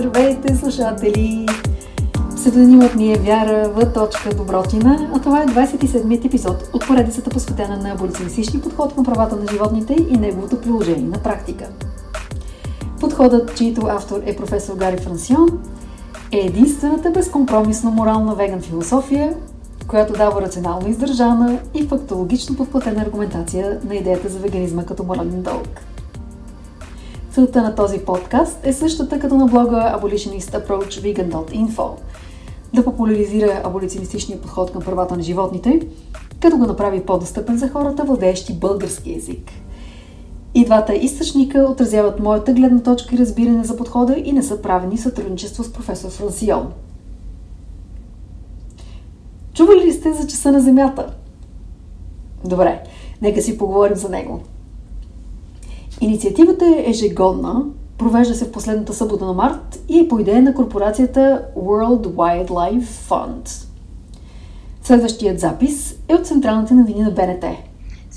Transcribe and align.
Здравейте, 0.00 0.56
слушатели! 0.56 1.46
Псевдонимът 2.36 2.94
ми 2.94 3.12
е 3.12 3.16
Вяра 3.16 3.68
В. 3.68 4.08
Добротина, 4.36 5.10
а 5.14 5.20
това 5.20 5.42
е 5.42 5.46
27-ият 5.46 6.24
епизод 6.24 6.70
от 6.72 6.86
поредицата 6.86 7.30
посветена 7.30 7.76
на 7.76 7.92
аболиционистични 7.92 8.60
подход 8.60 8.94
към 8.94 9.04
правата 9.04 9.36
на 9.36 9.46
животните 9.52 9.96
и 10.10 10.16
неговото 10.16 10.60
приложение 10.60 11.08
на 11.08 11.18
практика. 11.22 11.68
Подходът, 13.00 13.56
чието 13.56 13.86
автор 13.86 14.20
е 14.24 14.36
професор 14.36 14.74
Гари 14.74 14.96
Франсион, 14.96 15.48
е 16.32 16.38
единствената 16.38 17.10
безкомпромисна 17.10 17.90
морална 17.90 18.34
веган 18.34 18.60
философия, 18.60 19.34
която 19.88 20.12
дава 20.12 20.42
рационално 20.42 20.88
издържана 20.88 21.58
и 21.74 21.86
фактологично 21.86 22.56
подплатена 22.56 23.02
аргументация 23.02 23.78
на 23.88 23.94
идеята 23.94 24.28
за 24.28 24.38
веганизма 24.38 24.84
като 24.84 25.04
морален 25.04 25.42
дълг. 25.42 25.89
Целта 27.30 27.62
на 27.62 27.74
този 27.74 27.98
подкаст 27.98 28.66
е 28.66 28.72
същата 28.72 29.20
като 29.20 29.34
на 29.34 29.46
блога 29.46 29.76
Abolitionist 29.76 30.66
Approach 30.66 30.88
Vegan.info 30.88 31.90
да 32.74 32.84
популяризира 32.84 33.60
аболиционистичния 33.64 34.40
подход 34.40 34.72
към 34.72 34.82
правата 34.82 35.16
на 35.16 35.22
животните, 35.22 35.80
като 36.40 36.56
го 36.56 36.66
направи 36.66 37.00
по-достъпен 37.00 37.58
за 37.58 37.68
хората, 37.68 38.04
владеещи 38.04 38.52
български 38.52 39.12
язик. 39.12 39.50
И 40.54 40.64
двата 40.64 40.94
източника 40.94 41.58
отразяват 41.58 42.20
моята 42.20 42.52
гледна 42.52 42.82
точка 42.82 43.14
и 43.14 43.18
разбиране 43.18 43.64
за 43.64 43.76
подхода 43.76 44.16
и 44.24 44.32
не 44.32 44.42
са 44.42 44.62
правени 44.62 44.98
сътрудничество 44.98 45.64
с 45.64 45.72
професор 45.72 46.10
Франсион. 46.10 46.72
Чували 49.54 49.84
ли 49.84 49.92
сте 49.92 50.12
за 50.12 50.26
часа 50.26 50.52
на 50.52 50.60
Земята? 50.60 51.14
Добре, 52.44 52.82
нека 53.22 53.42
си 53.42 53.58
поговорим 53.58 53.96
за 53.96 54.08
него. 54.08 54.40
Инициативата 56.00 56.66
е 56.66 56.90
ежегодна, 56.90 57.64
провежда 57.98 58.34
се 58.34 58.44
в 58.44 58.52
последната 58.52 58.94
събота 58.94 59.24
на 59.24 59.32
март 59.32 59.82
и 59.88 60.00
е 60.00 60.08
по 60.08 60.18
идея 60.18 60.42
на 60.42 60.54
корпорацията 60.54 61.44
World 61.56 62.06
Wildlife 62.06 62.84
Fund. 62.84 63.66
Следващият 64.82 65.40
запис 65.40 65.98
е 66.08 66.14
от 66.14 66.26
централните 66.26 66.74
новини 66.74 67.00
на 67.00 67.10
БНТ. 67.10 67.44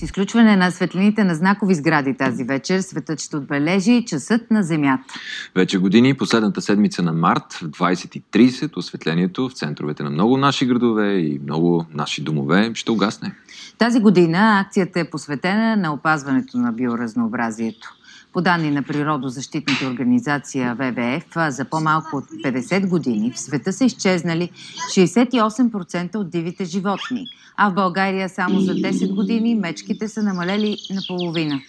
Изключване 0.03 0.55
на 0.55 0.71
светлините 0.71 1.23
на 1.23 1.35
знакови 1.35 1.75
сгради 1.75 2.17
тази 2.17 2.43
вечер, 2.43 2.79
светът 2.81 3.19
ще 3.19 3.37
отбележи 3.37 4.05
часът 4.07 4.51
на 4.51 4.63
Земята. 4.63 5.13
Вече 5.55 5.77
години, 5.77 6.13
последната 6.13 6.61
седмица 6.61 7.03
на 7.03 7.13
март, 7.13 7.53
в 7.53 7.63
20.30, 7.63 8.77
осветлението 8.77 9.49
в 9.49 9.53
центровете 9.53 10.03
на 10.03 10.09
много 10.09 10.37
наши 10.37 10.65
градове 10.65 11.13
и 11.13 11.39
много 11.43 11.85
наши 11.93 12.23
домове 12.23 12.71
ще 12.73 12.91
угасне. 12.91 13.35
Тази 13.77 13.99
година 13.99 14.59
акцията 14.59 14.99
е 14.99 15.09
посветена 15.09 15.75
на 15.75 15.93
опазването 15.93 16.57
на 16.57 16.71
биоразнообразието. 16.71 17.93
По 18.33 18.41
данни 18.41 18.71
на 18.71 18.83
природозащитната 18.83 19.87
организация 19.87 20.75
ВВФ, 20.75 21.53
за 21.53 21.65
по-малко 21.65 22.17
от 22.17 22.23
50 22.23 22.87
години 22.87 23.31
в 23.31 23.39
света 23.39 23.73
са 23.73 23.85
изчезнали 23.85 24.49
68% 24.89 26.15
от 26.15 26.29
дивите 26.29 26.65
животни, 26.65 27.27
а 27.57 27.69
в 27.69 27.73
България 27.73 28.29
само 28.29 28.59
за 28.59 28.73
10 28.73 29.15
години 29.15 29.55
мечките 29.55 30.07
са 30.07 30.23
намалели 30.23 30.77
наполовина. 30.93 31.61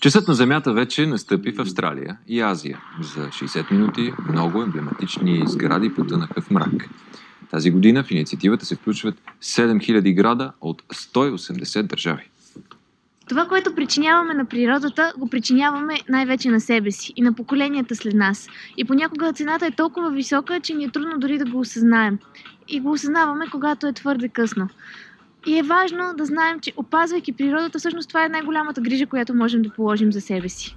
Часът 0.00 0.28
на 0.28 0.34
Земята 0.34 0.72
вече 0.72 1.06
настъпи 1.06 1.52
в 1.52 1.60
Австралия 1.60 2.18
и 2.28 2.40
Азия. 2.40 2.80
За 3.02 3.28
60 3.28 3.72
минути 3.72 4.12
много 4.28 4.62
емблематични 4.62 5.42
сгради 5.46 5.94
потънаха 5.94 6.40
в 6.40 6.50
мрак. 6.50 6.88
Тази 7.50 7.70
година 7.70 8.04
в 8.04 8.10
инициативата 8.10 8.66
се 8.66 8.76
включват 8.76 9.14
7000 9.42 10.14
града 10.14 10.52
от 10.60 10.82
180 10.82 11.82
държави. 11.82 12.30
Това, 13.30 13.46
което 13.46 13.74
причиняваме 13.74 14.34
на 14.34 14.44
природата, 14.44 15.12
го 15.18 15.28
причиняваме 15.28 15.94
най-вече 16.08 16.48
на 16.48 16.60
себе 16.60 16.90
си 16.90 17.12
и 17.16 17.22
на 17.22 17.32
поколенията 17.32 17.96
след 17.96 18.14
нас. 18.14 18.48
И 18.76 18.84
понякога 18.84 19.32
цената 19.32 19.66
е 19.66 19.70
толкова 19.70 20.10
висока, 20.10 20.60
че 20.60 20.74
ни 20.74 20.84
е 20.84 20.90
трудно 20.90 21.18
дори 21.18 21.38
да 21.38 21.44
го 21.44 21.58
осъзнаем. 21.58 22.18
И 22.68 22.80
го 22.80 22.90
осъзнаваме, 22.90 23.44
когато 23.52 23.86
е 23.86 23.92
твърде 23.92 24.28
късно. 24.28 24.68
И 25.46 25.58
е 25.58 25.62
важно 25.62 26.04
да 26.18 26.24
знаем, 26.24 26.60
че 26.60 26.72
опазвайки 26.76 27.32
природата, 27.32 27.78
всъщност 27.78 28.08
това 28.08 28.24
е 28.24 28.28
най-голямата 28.28 28.80
грижа, 28.80 29.06
която 29.06 29.34
можем 29.34 29.62
да 29.62 29.70
положим 29.70 30.12
за 30.12 30.20
себе 30.20 30.48
си. 30.48 30.76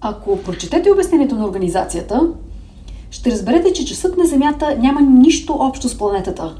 Ако 0.00 0.42
прочетете 0.42 0.90
обяснението 0.90 1.34
на 1.34 1.46
организацията, 1.46 2.20
ще 3.10 3.30
разберете, 3.30 3.72
че 3.72 3.84
часът 3.84 4.16
на 4.16 4.24
Земята 4.24 4.76
няма 4.78 5.00
нищо 5.00 5.52
общо 5.52 5.88
с 5.88 5.98
планетата. 5.98 6.54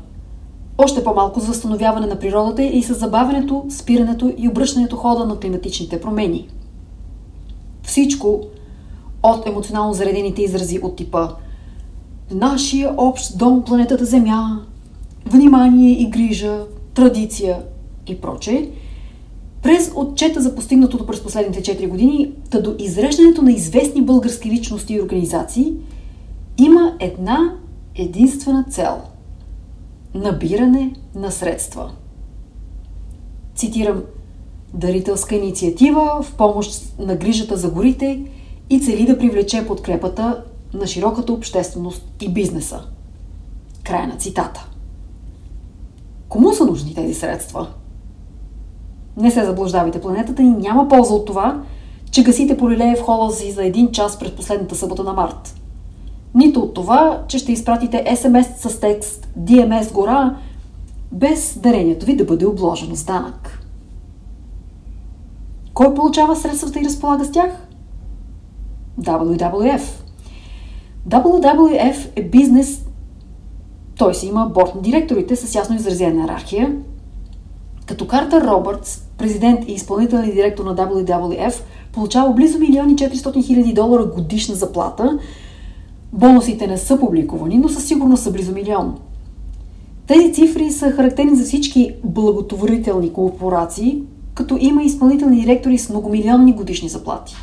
Още 0.78 1.04
по-малко 1.04 1.40
за 1.40 1.46
възстановяване 1.46 2.06
на 2.06 2.18
природата 2.18 2.62
и 2.62 2.82
с 2.82 2.94
забавянето, 2.94 3.64
спирането 3.70 4.32
и 4.38 4.48
обръщането 4.48 4.96
хода 4.96 5.24
на 5.24 5.36
климатичните 5.36 6.00
промени. 6.00 6.48
Всичко 7.82 8.40
от 9.22 9.46
емоционално 9.46 9.92
заредените 9.92 10.42
изрази 10.42 10.80
от 10.82 10.96
типа 10.96 11.28
Нашия 12.30 12.94
общ 12.96 13.38
дом, 13.38 13.62
планетата 13.64 14.04
Земя, 14.04 14.60
внимание 15.26 15.90
и 15.90 16.10
грижа, 16.10 16.64
традиция 16.94 17.62
и 18.06 18.20
прочее, 18.20 18.70
през 19.62 19.92
отчета 19.96 20.40
за 20.40 20.54
постигнатото 20.54 21.06
през 21.06 21.22
последните 21.22 21.76
4 21.76 21.88
години, 21.88 22.32
та 22.50 22.60
до 22.60 22.74
изреждането 22.78 23.42
на 23.42 23.52
известни 23.52 24.02
български 24.02 24.50
личности 24.50 24.94
и 24.94 25.00
организации, 25.00 25.72
има 26.58 26.92
една 27.00 27.52
единствена 27.94 28.64
цел– 28.70 29.02
набиране 30.14 30.94
на 31.14 31.30
средства. 31.30 31.90
Цитирам 33.54 34.02
дарителска 34.74 35.34
инициатива 35.34 36.22
в 36.22 36.34
помощ 36.36 36.98
на 36.98 37.16
грижата 37.16 37.56
за 37.56 37.70
горите 37.70 38.24
и 38.70 38.80
цели 38.80 39.06
да 39.06 39.18
привлече 39.18 39.66
подкрепата 39.66 40.44
на 40.74 40.86
широката 40.86 41.32
общественост 41.32 42.06
и 42.20 42.32
бизнеса. 42.32 42.80
Край 43.84 44.06
на 44.06 44.16
цитата. 44.16 44.68
Кому 46.28 46.52
са 46.52 46.64
нужни 46.64 46.94
тези 46.94 47.14
средства? 47.14 47.66
Не 49.16 49.30
се 49.30 49.44
заблуждавайте, 49.44 50.00
планетата 50.00 50.42
ни 50.42 50.50
няма 50.50 50.88
полза 50.88 51.14
от 51.14 51.26
това, 51.26 51.62
че 52.10 52.22
гасите 52.22 52.56
полилея 52.56 52.96
в 52.96 53.02
хола 53.02 53.32
си 53.32 53.52
за 53.52 53.64
един 53.64 53.92
час 53.92 54.18
пред 54.18 54.36
последната 54.36 54.74
събота 54.74 55.04
на 55.04 55.12
март– 55.12 55.60
нито 56.34 56.60
от 56.60 56.74
това, 56.74 57.22
че 57.28 57.38
ще 57.38 57.52
изпратите 57.52 58.16
СМС 58.16 58.46
с 58.56 58.80
текст 58.80 59.28
DMS 59.38 59.92
гора, 59.92 60.36
без 61.12 61.58
дарението 61.58 62.06
ви 62.06 62.16
да 62.16 62.24
бъде 62.24 62.46
обложено 62.46 62.96
с 62.96 63.04
данък. 63.04 63.60
Кой 65.74 65.94
получава 65.94 66.36
средствата 66.36 66.80
и 66.80 66.84
разполага 66.84 67.24
с 67.24 67.32
тях? 67.32 67.66
WWF. 69.00 69.82
WWF 71.08 72.08
е 72.16 72.22
бизнес, 72.22 72.84
той 73.98 74.14
си 74.14 74.26
има 74.26 74.46
борт 74.46 74.74
на 74.74 74.80
директорите 74.80 75.36
с 75.36 75.54
ясно 75.54 75.76
изразена 75.76 76.20
иерархия. 76.20 76.76
Като 77.86 78.06
Картер 78.06 78.42
Робъртс, 78.42 79.02
президент 79.18 79.68
и 79.68 79.72
изпълнителен 79.72 80.30
директор 80.30 80.64
на 80.64 80.74
WWF, 80.74 81.54
получава 81.92 82.32
близо 82.32 82.58
милиони 82.58 82.96
400 82.96 83.46
хиляди 83.46 83.72
долара 83.72 84.04
годишна 84.04 84.54
заплата– 84.54 85.18
Бонусите 86.14 86.66
не 86.66 86.78
са 86.78 87.00
публикувани, 87.00 87.58
но 87.58 87.68
със 87.68 87.84
сигурност 87.84 88.22
са 88.22 88.32
близо 88.32 88.52
милион. 88.52 88.98
Тези 90.06 90.32
цифри 90.32 90.70
са 90.70 90.90
характерни 90.90 91.36
за 91.36 91.44
всички 91.44 91.94
благотворителни 92.04 93.12
корпорации, 93.12 94.02
като 94.34 94.56
има 94.60 94.82
изпълнителни 94.82 95.40
директори 95.40 95.78
с 95.78 95.90
многомилионни 95.90 96.52
годишни 96.52 96.88
заплати. 96.88 97.36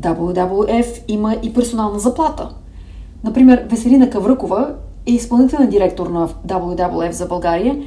WWF 0.00 1.02
има 1.08 1.36
и 1.42 1.52
персонална 1.52 1.98
заплата. 1.98 2.48
Например, 3.24 3.66
Веселина 3.70 4.10
Кавръкова 4.10 4.74
е 5.06 5.12
изпълнителен 5.12 5.70
директор 5.70 6.06
на 6.06 6.28
WWF 6.28 7.10
за 7.10 7.26
България, 7.26 7.78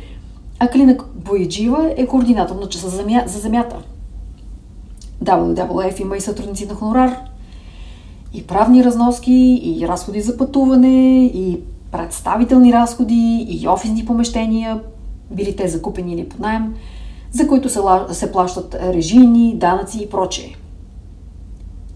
а 0.60 0.68
Клина 0.68 0.98
Бояджива 1.16 1.94
е 1.98 2.08
координатор 2.08 2.56
на 2.56 2.70
часа 2.70 2.90
за 3.26 3.40
земята. 3.40 3.78
WWF 5.24 6.02
има 6.02 6.18
и 6.18 6.22
сътрудници 6.22 6.66
на 6.66 6.74
хонорар– 6.74 7.18
и 8.34 8.48
правни 8.48 8.84
разноски, 8.84 9.62
и 9.64 9.88
разходи 9.88 10.22
за 10.22 10.38
пътуване, 10.38 11.26
и 11.26 11.60
представителни 11.92 12.74
разходи, 12.74 13.46
и 13.50 13.68
офисни 13.68 14.06
помещения, 14.06 14.80
били 15.32 15.56
те 15.56 15.68
закупени 15.68 16.14
или 16.14 16.30
под 16.30 16.40
найем, 16.40 16.74
за 17.32 17.48
които 17.48 17.70
се, 17.70 17.80
се 18.12 18.32
плащат 18.32 18.76
режийни, 18.82 19.56
данъци 19.56 20.04
и 20.04 20.10
прочее. 20.10 20.56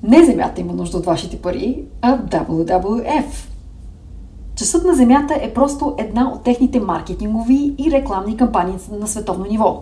Не 0.03 0.25
Земята 0.25 0.61
има 0.61 0.73
нужда 0.73 0.97
от 0.97 1.05
вашите 1.05 1.37
пари, 1.37 1.83
а 2.01 2.17
WWF. 2.17 3.25
Часът 4.55 4.85
на 4.85 4.95
Земята 4.95 5.39
е 5.41 5.53
просто 5.53 5.95
една 5.97 6.31
от 6.31 6.43
техните 6.43 6.79
маркетингови 6.79 7.73
и 7.77 7.91
рекламни 7.91 8.37
кампании 8.37 8.75
на 8.99 9.07
световно 9.07 9.45
ниво. 9.45 9.81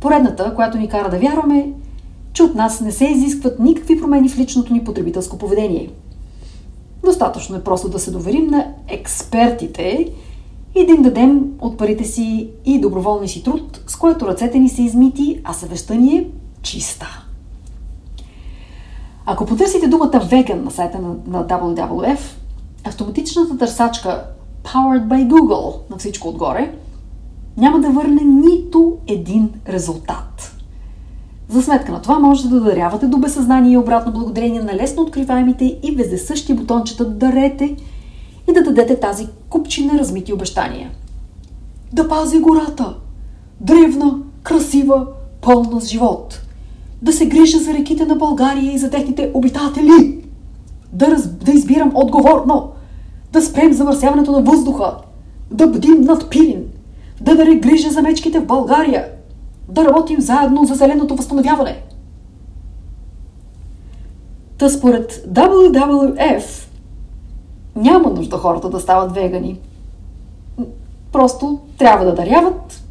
Поредната, 0.00 0.54
която 0.54 0.78
ни 0.78 0.88
кара 0.88 1.10
да 1.10 1.18
вярваме, 1.18 1.72
че 2.34 2.42
от 2.42 2.54
нас 2.54 2.80
не 2.80 2.92
се 2.92 3.04
изискват 3.04 3.58
никакви 3.58 4.00
промени 4.00 4.28
в 4.28 4.38
личното 4.38 4.72
ни 4.72 4.84
потребителско 4.84 5.38
поведение. 5.38 5.90
Достатъчно 7.04 7.56
е 7.56 7.64
просто 7.64 7.88
да 7.88 7.98
се 7.98 8.10
доверим 8.10 8.46
на 8.46 8.66
експертите 8.88 10.12
и 10.74 10.86
да 10.86 10.92
им 10.92 11.02
дадем 11.02 11.44
от 11.60 11.78
парите 11.78 12.04
си 12.04 12.48
и 12.64 12.80
доброволни 12.80 13.28
си 13.28 13.42
труд, 13.42 13.80
с 13.86 13.96
което 13.96 14.26
ръцете 14.26 14.58
ни 14.58 14.68
са 14.68 14.82
измити, 14.82 15.40
а 15.44 15.52
съвестта 15.52 15.94
ни 15.94 16.16
е 16.16 16.26
чиста. 16.62 17.24
Ако 19.26 19.46
потърсите 19.46 19.88
думата 19.88 20.28
веган 20.30 20.64
на 20.64 20.70
сайта 20.70 20.98
на, 20.98 21.14
на 21.26 21.46
WWF, 21.46 22.18
автоматичната 22.84 23.58
търсачка 23.58 24.24
Powered 24.64 25.06
by 25.06 25.28
Google 25.28 25.74
на 25.90 25.96
всичко 25.96 26.28
отгоре 26.28 26.74
няма 27.56 27.80
да 27.80 27.90
върне 27.90 28.22
нито 28.24 28.96
един 29.06 29.50
резултат. 29.68 30.53
За 31.48 31.62
сметка 31.62 31.92
на 31.92 32.02
това 32.02 32.18
можете 32.18 32.48
да 32.48 32.60
дарявате 32.60 33.06
до 33.06 33.18
безсъзнание 33.18 33.72
и 33.72 33.78
обратно 33.78 34.12
благодарение 34.12 34.62
на 34.62 34.74
лесно 34.74 35.02
откриваемите 35.02 35.78
и 35.82 35.94
вездесъщи 35.96 36.54
бутончета 36.54 37.04
дарете 37.04 37.76
и 38.50 38.52
да 38.52 38.62
дадете 38.62 39.00
тази 39.00 39.26
купчина 39.48 39.98
размити 39.98 40.32
обещания. 40.32 40.90
Да 41.92 42.08
пази 42.08 42.38
гората! 42.38 42.94
Древна, 43.60 44.18
красива, 44.42 45.06
пълна 45.40 45.80
с 45.80 45.88
живот. 45.88 46.40
Да 47.02 47.12
се 47.12 47.26
грижа 47.26 47.58
за 47.58 47.74
реките 47.74 48.06
на 48.06 48.14
България 48.14 48.74
и 48.74 48.78
за 48.78 48.90
техните 48.90 49.30
обитатели. 49.34 50.24
Да, 50.92 51.10
раз, 51.10 51.28
да 51.28 51.52
избирам 51.52 51.92
отговорно. 51.94 52.70
Да 53.32 53.42
спрем 53.42 53.72
замърсяването 53.72 54.32
на 54.32 54.42
въздуха. 54.42 54.96
Да 55.50 55.66
бдим 55.66 56.00
над 56.00 56.30
Пирин. 56.30 56.64
Да 57.20 57.36
даре 57.36 57.54
грижа 57.54 57.90
за 57.90 58.02
мечките 58.02 58.40
в 58.40 58.46
България 58.46 59.04
да 59.74 59.84
работим 59.84 60.20
заедно 60.20 60.64
за 60.64 60.74
зеленото 60.74 61.16
възстановяване. 61.16 61.82
Та 64.58 64.68
според 64.68 65.12
WWF 65.12 66.68
няма 67.76 68.10
нужда 68.10 68.36
хората 68.36 68.70
да 68.70 68.80
стават 68.80 69.12
вегани. 69.12 69.60
Просто 71.12 71.58
трябва 71.78 72.04
да 72.04 72.14
даряват 72.14 72.82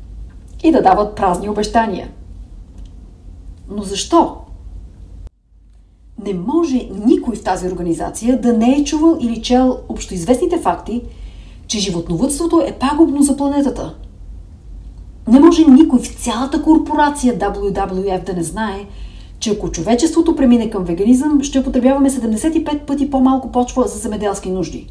и 0.64 0.72
да 0.72 0.82
дават 0.82 1.16
празни 1.16 1.50
обещания. 1.50 2.10
Но 3.70 3.82
защо? 3.84 4.38
Не 6.26 6.34
може 6.34 6.90
никой 7.06 7.36
в 7.36 7.44
тази 7.44 7.68
организация 7.68 8.42
да 8.42 8.54
не 8.54 8.76
е 8.76 8.84
чувал 8.84 9.18
или 9.22 9.42
чел 9.42 9.80
общоизвестните 9.90 10.58
факти, 10.58 11.02
че 11.68 11.80
животновътството 11.80 12.62
е 12.68 12.72
пагубно 12.72 13.22
за 13.22 13.38
планетата– 13.38 13.96
не 15.28 15.40
може 15.40 15.66
никой 15.66 16.00
в 16.00 16.24
цялата 16.24 16.62
корпорация 16.62 17.40
WWF 17.40 18.26
да 18.26 18.34
не 18.34 18.44
знае, 18.44 18.86
че 19.40 19.52
ако 19.52 19.72
човечеството 19.72 20.36
премине 20.36 20.70
към 20.70 20.84
веганизъм, 20.84 21.44
ще 21.44 21.64
потребяваме 21.64 22.10
75 22.10 22.80
пъти 22.80 23.10
по-малко 23.10 23.52
почва 23.52 23.88
за 23.88 24.00
земеделски 24.00 24.50
нужди. 24.50 24.88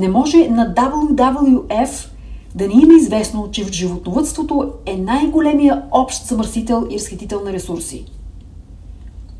Не 0.00 0.08
може 0.08 0.48
на 0.48 0.74
WWF 0.74 2.08
да 2.54 2.68
не 2.68 2.74
има 2.82 2.94
известно, 2.94 3.48
че 3.50 3.64
в 3.64 3.72
животновътството 3.72 4.72
е 4.86 4.96
най-големия 4.96 5.82
общ 5.90 6.26
замърсител 6.26 6.86
и 6.90 6.94
разхитител 6.94 7.40
на 7.44 7.52
ресурси. 7.52 8.04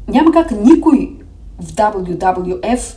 Няма 0.09 0.33
как 0.33 0.65
никой 0.65 1.17
в 1.61 1.73
WWF 1.73 2.97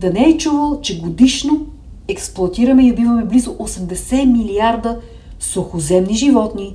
да 0.00 0.10
не 0.10 0.24
е 0.24 0.38
чувал, 0.38 0.80
че 0.80 1.00
годишно 1.00 1.66
експлуатираме 2.08 2.86
и 2.86 2.92
убиваме 2.92 3.24
близо 3.24 3.50
80 3.50 4.32
милиарда 4.32 4.98
сухоземни 5.42 6.14
животни 6.14 6.74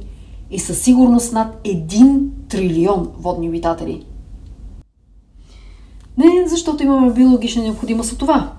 и 0.52 0.60
със 0.60 0.80
сигурност 0.81 1.34
над 1.34 1.64
1 1.64 2.30
трилион 2.50 3.10
водни 3.19 3.50
обитатели. 3.50 4.06
Не 6.18 6.48
защото 6.48 6.84
имаме 6.84 7.14
биологична 7.14 7.64
необходимост 7.64 8.12
от 8.12 8.19
това. 8.19 8.52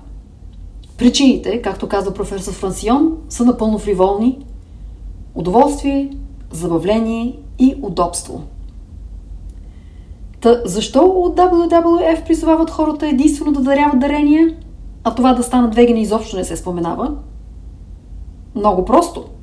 Причините, 0.99 1.63
както 1.63 1.89
казва 1.89 2.15
професор 2.15 2.53
Франсион, 2.53 3.17
са 3.29 3.45
напълно 3.45 3.79
фриволни. 3.79 4.39
Удоволствие, 5.35 6.11
забавление 6.51 7.39
и 7.59 7.75
удобство. 7.83 8.43
Та 10.41 10.63
защо 10.65 11.05
от 11.05 11.37
WWF 11.37 12.27
призовават 12.27 12.71
хората 12.71 13.07
единствено 13.09 13.53
да 13.53 13.61
даряват 13.61 14.01
дарения, 14.01 14.57
а 15.05 15.15
това 15.15 15.35
да 15.35 15.43
станат 15.43 15.75
вегани 15.75 16.01
изобщо 16.01 16.37
не 16.37 16.45
се 16.45 16.57
споменава? 16.57 17.17
Много 18.55 18.85
просто– 18.85 19.25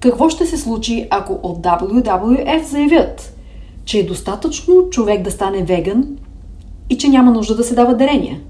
какво 0.00 0.28
ще 0.28 0.46
се 0.46 0.56
случи, 0.56 1.06
ако 1.10 1.40
от 1.42 1.58
WWF 1.58 2.62
заявят, 2.62 3.36
че 3.84 3.98
е 3.98 4.06
достатъчно 4.06 4.90
човек 4.90 5.22
да 5.22 5.30
стане 5.30 5.64
веган 5.64 6.16
и 6.90 6.98
че 6.98 7.08
няма 7.08 7.30
нужда 7.30 7.56
да 7.56 7.64
се 7.64 7.74
дава 7.74 7.96
дарения? 7.96 8.40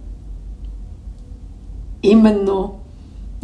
Именно 2.03 2.75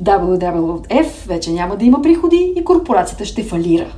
WWF 0.02 1.26
вече 1.26 1.52
няма 1.52 1.76
да 1.76 1.84
има 1.84 2.02
приходи 2.02 2.52
и 2.56 2.64
корпорацията 2.64 3.24
ще 3.24 3.44
фалира. 3.44 3.92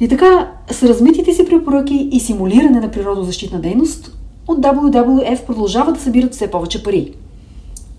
И 0.00 0.08
така, 0.08 0.52
с 0.70 0.82
размитите 0.82 1.32
си 1.32 1.44
препоръки 1.46 2.08
и 2.12 2.20
симулиране 2.20 2.80
на 2.80 2.90
природозащитна 2.90 3.60
дейност, 3.60 4.18
от 4.48 4.58
WWF 4.58 5.46
продължава 5.46 5.92
да 5.92 6.00
събират 6.00 6.32
все 6.32 6.50
повече 6.50 6.82
пари. 6.82 7.12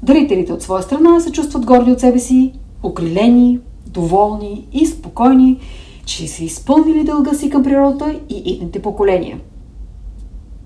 Дарителите 0.03 0.53
от 0.53 0.62
своя 0.62 0.83
страна 0.83 1.19
се 1.19 1.31
чувстват 1.31 1.65
горди 1.65 1.92
от 1.92 2.00
себе 2.00 2.19
си, 2.19 2.53
окрилени, 2.83 3.59
доволни 3.95 4.68
и 4.74 4.86
спокойни, 4.86 5.59
че 6.06 6.27
са 6.27 6.44
изпълнили 6.44 7.03
дълга 7.03 7.33
си 7.33 7.50
към 7.50 7.63
природата 7.63 8.19
и 8.30 8.36
идните 8.45 8.81
поколения. 8.81 9.39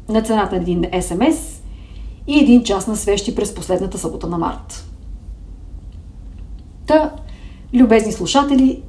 На 0.10 0.22
цената 0.22 0.56
на 0.56 0.62
един 0.62 0.86
СМС 1.02 1.62
и 2.28 2.40
един 2.40 2.64
час 2.64 2.88
на 2.88 2.96
свещи 2.96 3.36
през 3.36 3.56
последната 3.56 3.98
събота 3.98 4.28
на 4.28 4.38
март. 4.38 4.86
Та, 6.88 7.12
любезни 7.74 8.12
слушатели, 8.12 8.82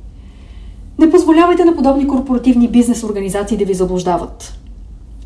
не 0.98 1.10
позволявайте 1.10 1.64
на 1.64 1.76
подобни 1.76 2.08
корпоративни 2.08 2.69
бизнес 2.69 3.04
организации 3.04 3.56
да 3.56 3.64
ви 3.64 3.75
заблуждават. 3.75 4.58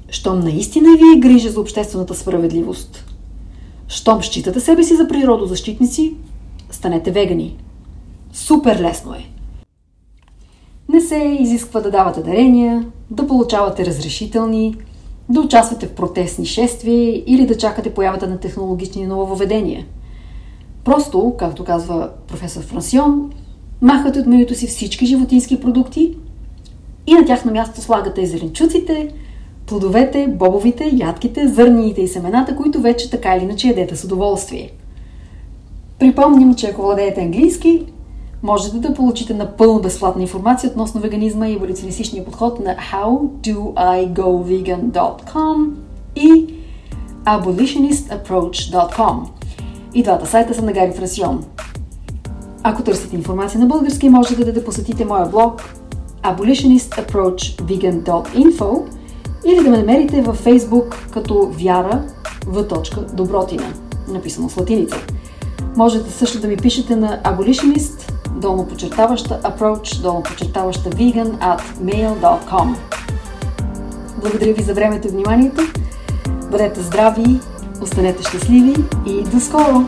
Щом 0.08 0.40
наистина 0.40 0.96
ви 0.96 1.16
е 1.16 1.20
грижа 1.20 1.50
за 1.50 1.60
обществената 1.60 2.14
справедливост, 2.14 3.04
щом 3.88 4.22
считате 4.22 4.60
себе 4.60 4.82
си 4.82 4.96
за 4.96 5.08
природозащитници, 5.08 6.14
станете 6.70 7.10
вегани– 7.10 7.56
Супер 8.34 8.80
лесно 8.80 9.14
е. 9.14 9.24
Не 10.88 11.00
се 11.00 11.36
изисква 11.40 11.80
да 11.80 11.90
давате 11.90 12.22
дарения, 12.22 12.86
да 13.10 13.26
получавате 13.26 13.86
разрешителни, 13.86 14.76
да 15.28 15.40
участвате 15.40 15.86
в 15.86 15.94
протестни 15.94 16.46
шествия 16.46 17.22
или 17.26 17.46
да 17.46 17.56
чакате 17.56 17.94
появата 17.94 18.26
на 18.26 18.38
технологични 18.38 19.06
нововведения. 19.06 19.86
Просто, 20.84 21.34
както 21.38 21.64
казва 21.64 22.10
професор 22.28 22.62
Франсион, 22.62 23.30
махате 23.80 24.18
от 24.18 24.26
менюто 24.26 24.54
си 24.54 24.66
всички 24.66 25.06
животински 25.06 25.60
продукти 25.60 26.16
и 27.06 27.14
на 27.14 27.24
тяхно 27.24 27.52
място 27.52 27.80
слагате 27.80 28.26
зеленчуците, 28.26 29.14
плодовете, 29.66 30.28
бобовите, 30.28 30.90
ядките, 30.92 31.48
зърниите 31.48 32.02
и 32.02 32.08
семената, 32.08 32.56
които 32.56 32.80
вече 32.80 33.10
така 33.10 33.36
или 33.36 33.44
иначе 33.44 33.68
ядете 33.68 33.96
с 33.96 34.04
удоволствие. 34.04 34.70
Припомним, 35.98 36.54
че 36.54 36.66
ако 36.66 36.82
владеете 36.82 37.20
английски, 37.20 37.86
можете 38.44 38.78
да 38.78 38.94
получите 38.94 39.34
напълно 39.34 39.80
безплатна 39.80 40.22
информация 40.22 40.70
относно 40.70 41.00
веганизма 41.00 41.48
и 41.48 41.54
еволюционистичния 41.54 42.24
подход 42.24 42.60
на 42.60 42.76
howdoigovegan.com 42.92 45.70
и 46.16 46.46
abolitionistapproach.com. 47.24 49.28
И 49.94 50.02
двата 50.02 50.26
сайта 50.26 50.54
са 50.54 50.62
на 50.62 50.72
Гари 50.72 50.92
Фрасион. 50.92 51.44
Ако 52.62 52.82
търсите 52.82 53.16
информация 53.16 53.60
на 53.60 53.66
български, 53.66 54.08
можете 54.08 54.52
да 54.52 54.64
посетите 54.64 55.04
моя 55.04 55.26
блог 55.26 55.74
abolitionistapproachvegan.info 56.22 58.82
или 59.46 59.64
да 59.64 59.70
ме 59.70 59.78
намерите 59.78 60.22
във 60.22 60.44
Facebook 60.44 61.10
като 61.10 61.48
Вяра 61.52 62.04
в 62.46 62.64
Добротина, 63.12 63.72
написано 64.08 64.48
с 64.48 64.56
латиница. 64.56 64.96
Можете 65.76 66.10
също 66.10 66.40
да 66.40 66.48
ми 66.48 66.56
пишете 66.56 66.96
на 66.96 67.20
abolitionist 67.24 68.13
долно 68.34 68.68
подчертаваща 68.68 69.40
approach, 69.42 70.02
долно 70.02 70.22
подчертаваща 70.22 70.90
vegan 70.90 71.38
at 71.38 71.60
mail.com. 71.82 72.76
Благодаря 74.20 74.54
ви 74.54 74.62
за 74.62 74.74
времето 74.74 75.08
и 75.08 75.10
вниманието. 75.10 75.62
Бъдете 76.50 76.80
здрави, 76.80 77.40
останете 77.80 78.22
щастливи 78.22 78.74
и 79.06 79.22
до 79.22 79.40
скоро! 79.40 79.84